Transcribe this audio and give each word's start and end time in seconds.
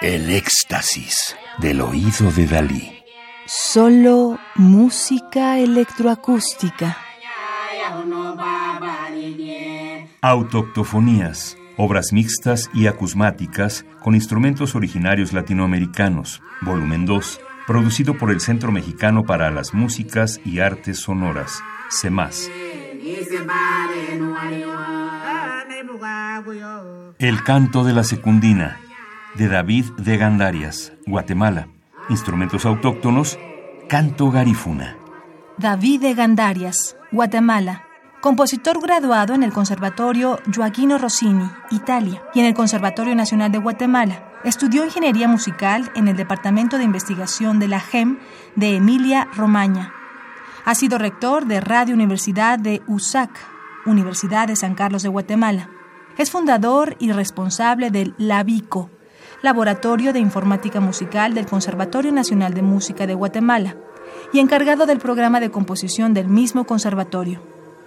El 0.00 0.30
éxtasis 0.30 1.36
del 1.58 1.82
oído 1.82 2.32
de 2.34 2.46
Dalí. 2.46 3.02
Solo 3.44 4.38
música 4.54 5.58
electroacústica. 5.58 6.96
Autoctofonías, 10.22 11.58
obras 11.76 12.12
mixtas 12.12 12.70
y 12.72 12.86
acusmáticas 12.86 13.84
con 14.02 14.14
instrumentos 14.14 14.74
originarios 14.74 15.34
latinoamericanos, 15.34 16.40
volumen 16.62 17.04
2, 17.04 17.38
producido 17.66 18.16
por 18.16 18.30
el 18.30 18.40
Centro 18.40 18.72
Mexicano 18.72 19.24
para 19.24 19.50
las 19.50 19.74
Músicas 19.74 20.40
y 20.42 20.60
Artes 20.60 21.00
Sonoras, 21.00 21.62
CEMAS. 21.90 22.48
El 27.18 27.44
canto 27.44 27.84
de 27.84 27.92
la 27.92 28.02
secundina, 28.02 28.80
de 29.34 29.48
David 29.48 29.84
de 29.98 30.16
Gandarias, 30.16 30.92
Guatemala. 31.06 31.68
Instrumentos 32.08 32.64
autóctonos, 32.64 33.38
canto 33.88 34.30
garífuna. 34.30 34.96
David 35.58 36.00
de 36.00 36.14
Gandarias, 36.14 36.96
Guatemala. 37.12 37.84
Compositor 38.22 38.80
graduado 38.80 39.34
en 39.34 39.42
el 39.42 39.52
Conservatorio 39.52 40.38
Joaquino 40.54 40.96
Rossini, 40.96 41.50
Italia, 41.70 42.22
y 42.34 42.40
en 42.40 42.46
el 42.46 42.54
Conservatorio 42.54 43.14
Nacional 43.14 43.52
de 43.52 43.58
Guatemala. 43.58 44.24
Estudió 44.44 44.84
ingeniería 44.84 45.28
musical 45.28 45.90
en 45.94 46.08
el 46.08 46.16
Departamento 46.16 46.78
de 46.78 46.84
Investigación 46.84 47.58
de 47.58 47.68
la 47.68 47.80
GEM 47.80 48.18
de 48.56 48.76
Emilia 48.76 49.28
Romagna. 49.36 49.92
Ha 50.64 50.74
sido 50.74 50.98
rector 50.98 51.46
de 51.46 51.60
Radio 51.60 51.94
Universidad 51.94 52.58
de 52.58 52.82
USAC, 52.86 53.30
Universidad 53.86 54.48
de 54.48 54.56
San 54.56 54.74
Carlos 54.74 55.02
de 55.02 55.08
Guatemala. 55.08 55.70
Es 56.18 56.30
fundador 56.30 56.96
y 56.98 57.12
responsable 57.12 57.90
del 57.90 58.14
LABICO, 58.18 58.90
Laboratorio 59.42 60.12
de 60.12 60.20
Informática 60.20 60.80
Musical 60.80 61.32
del 61.32 61.46
Conservatorio 61.46 62.12
Nacional 62.12 62.52
de 62.52 62.60
Música 62.60 63.06
de 63.06 63.14
Guatemala, 63.14 63.76
y 64.34 64.38
encargado 64.38 64.84
del 64.84 64.98
programa 64.98 65.40
de 65.40 65.50
composición 65.50 66.12
del 66.12 66.28
mismo 66.28 66.66
conservatorio. 66.66 67.40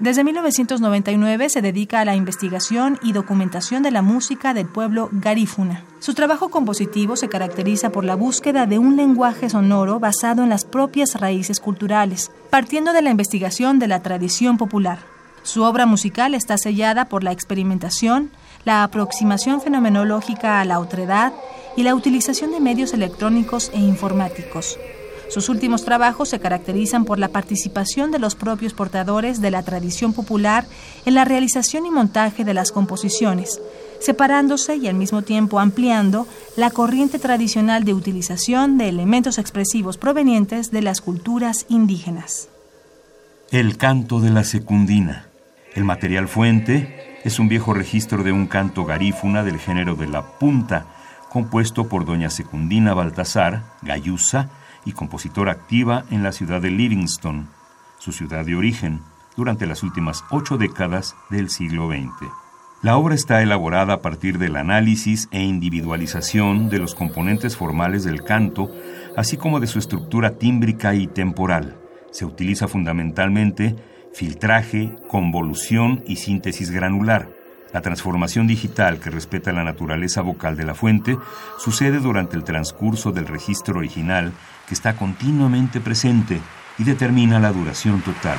Desde 0.00 0.24
1999 0.24 1.50
se 1.50 1.60
dedica 1.60 2.00
a 2.00 2.06
la 2.06 2.16
investigación 2.16 2.98
y 3.02 3.12
documentación 3.12 3.82
de 3.82 3.90
la 3.90 4.00
música 4.00 4.54
del 4.54 4.66
pueblo 4.66 5.10
garífuna. 5.12 5.84
Su 5.98 6.14
trabajo 6.14 6.48
compositivo 6.48 7.16
se 7.16 7.28
caracteriza 7.28 7.90
por 7.90 8.06
la 8.06 8.14
búsqueda 8.14 8.64
de 8.64 8.78
un 8.78 8.96
lenguaje 8.96 9.50
sonoro 9.50 10.00
basado 10.00 10.42
en 10.42 10.48
las 10.48 10.64
propias 10.64 11.20
raíces 11.20 11.60
culturales, 11.60 12.30
partiendo 12.48 12.94
de 12.94 13.02
la 13.02 13.10
investigación 13.10 13.78
de 13.78 13.88
la 13.88 14.00
tradición 14.00 14.56
popular. 14.56 15.00
Su 15.42 15.64
obra 15.64 15.84
musical 15.84 16.34
está 16.34 16.56
sellada 16.56 17.04
por 17.04 17.22
la 17.22 17.32
experimentación, 17.32 18.30
la 18.64 18.84
aproximación 18.84 19.60
fenomenológica 19.60 20.62
a 20.62 20.64
la 20.64 20.78
otredad 20.78 21.34
y 21.76 21.82
la 21.82 21.94
utilización 21.94 22.52
de 22.52 22.60
medios 22.60 22.94
electrónicos 22.94 23.70
e 23.74 23.80
informáticos. 23.80 24.78
Sus 25.30 25.48
últimos 25.48 25.84
trabajos 25.84 26.28
se 26.28 26.40
caracterizan 26.40 27.04
por 27.04 27.20
la 27.20 27.28
participación 27.28 28.10
de 28.10 28.18
los 28.18 28.34
propios 28.34 28.74
portadores 28.74 29.40
de 29.40 29.52
la 29.52 29.62
tradición 29.62 30.12
popular 30.12 30.66
en 31.06 31.14
la 31.14 31.24
realización 31.24 31.86
y 31.86 31.90
montaje 31.92 32.44
de 32.44 32.52
las 32.52 32.72
composiciones, 32.72 33.60
separándose 34.00 34.74
y 34.74 34.88
al 34.88 34.96
mismo 34.96 35.22
tiempo 35.22 35.60
ampliando 35.60 36.26
la 36.56 36.70
corriente 36.70 37.20
tradicional 37.20 37.84
de 37.84 37.94
utilización 37.94 38.76
de 38.76 38.88
elementos 38.88 39.38
expresivos 39.38 39.98
provenientes 39.98 40.72
de 40.72 40.82
las 40.82 41.00
culturas 41.00 41.64
indígenas. 41.68 42.48
El 43.52 43.76
canto 43.76 44.20
de 44.20 44.30
la 44.30 44.42
secundina. 44.42 45.26
El 45.74 45.84
material 45.84 46.26
fuente 46.26 47.20
es 47.22 47.38
un 47.38 47.48
viejo 47.48 47.72
registro 47.72 48.24
de 48.24 48.32
un 48.32 48.48
canto 48.48 48.84
garífuna 48.84 49.44
del 49.44 49.60
género 49.60 49.94
de 49.94 50.08
la 50.08 50.38
punta, 50.38 50.86
compuesto 51.28 51.88
por 51.88 52.04
doña 52.04 52.30
Secundina 52.30 52.94
Baltasar, 52.94 53.62
Gayusa, 53.82 54.50
y 54.84 54.92
compositora 54.92 55.52
activa 55.52 56.04
en 56.10 56.22
la 56.22 56.32
ciudad 56.32 56.60
de 56.60 56.70
Livingston, 56.70 57.48
su 57.98 58.12
ciudad 58.12 58.44
de 58.44 58.56
origen, 58.56 59.00
durante 59.36 59.66
las 59.66 59.82
últimas 59.82 60.24
ocho 60.30 60.58
décadas 60.58 61.16
del 61.30 61.50
siglo 61.50 61.88
XX. 61.88 62.30
La 62.82 62.96
obra 62.96 63.14
está 63.14 63.42
elaborada 63.42 63.94
a 63.94 64.00
partir 64.00 64.38
del 64.38 64.56
análisis 64.56 65.28
e 65.32 65.42
individualización 65.42 66.70
de 66.70 66.78
los 66.78 66.94
componentes 66.94 67.56
formales 67.56 68.04
del 68.04 68.24
canto, 68.24 68.70
así 69.16 69.36
como 69.36 69.60
de 69.60 69.66
su 69.66 69.78
estructura 69.78 70.38
tímbrica 70.38 70.94
y 70.94 71.06
temporal. 71.06 71.76
Se 72.10 72.24
utiliza 72.24 72.68
fundamentalmente 72.68 73.76
filtraje, 74.14 74.96
convolución 75.08 76.02
y 76.06 76.16
síntesis 76.16 76.70
granular, 76.70 77.39
la 77.72 77.80
transformación 77.80 78.46
digital 78.46 78.98
que 78.98 79.10
respeta 79.10 79.52
la 79.52 79.64
naturaleza 79.64 80.22
vocal 80.22 80.56
de 80.56 80.64
la 80.64 80.74
fuente 80.74 81.18
sucede 81.58 81.98
durante 81.98 82.36
el 82.36 82.44
transcurso 82.44 83.12
del 83.12 83.26
registro 83.26 83.78
original 83.78 84.32
que 84.66 84.74
está 84.74 84.96
continuamente 84.96 85.80
presente 85.80 86.40
y 86.78 86.84
determina 86.84 87.38
la 87.38 87.52
duración 87.52 88.00
total. 88.02 88.38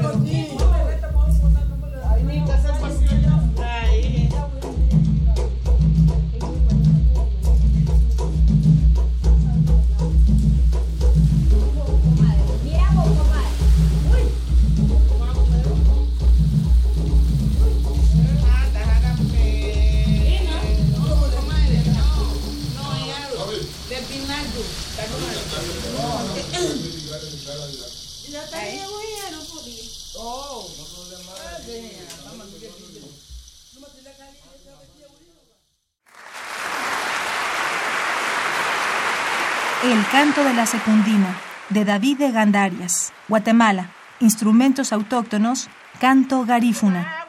El 39.83 40.05
canto 40.11 40.43
de 40.43 40.53
la 40.53 40.67
secundina, 40.67 41.35
de 41.69 41.85
David 41.85 42.19
de 42.19 42.31
Gandarias, 42.31 43.11
Guatemala. 43.27 43.89
Instrumentos 44.19 44.93
autóctonos, 44.93 45.69
Canto 45.99 46.45
Garífuna. 46.45 47.25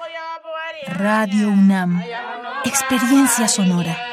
Radio 0.87 1.49
UNAM. 1.49 2.03
Experiencia 2.65 3.49
sonora. 3.49 4.12